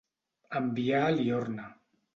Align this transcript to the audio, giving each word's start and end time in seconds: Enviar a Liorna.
Enviar 0.61 1.03
a 1.11 1.15
Liorna. 1.21 1.73